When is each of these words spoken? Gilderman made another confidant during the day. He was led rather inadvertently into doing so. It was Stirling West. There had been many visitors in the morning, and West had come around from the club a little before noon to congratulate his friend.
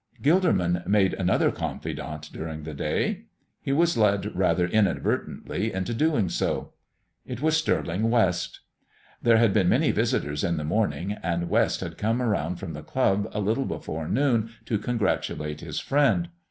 Gilderman 0.19 0.83
made 0.87 1.13
another 1.13 1.51
confidant 1.51 2.31
during 2.33 2.63
the 2.63 2.73
day. 2.73 3.25
He 3.61 3.71
was 3.71 3.95
led 3.95 4.35
rather 4.35 4.65
inadvertently 4.65 5.71
into 5.71 5.93
doing 5.93 6.27
so. 6.27 6.73
It 7.23 7.39
was 7.39 7.55
Stirling 7.55 8.09
West. 8.09 8.61
There 9.21 9.37
had 9.37 9.53
been 9.53 9.69
many 9.69 9.91
visitors 9.91 10.43
in 10.43 10.57
the 10.57 10.63
morning, 10.63 11.11
and 11.21 11.51
West 11.51 11.81
had 11.81 11.99
come 11.99 12.19
around 12.19 12.55
from 12.55 12.73
the 12.73 12.81
club 12.81 13.29
a 13.31 13.39
little 13.39 13.65
before 13.65 14.07
noon 14.07 14.49
to 14.65 14.79
congratulate 14.79 15.61
his 15.61 15.79
friend. 15.79 16.29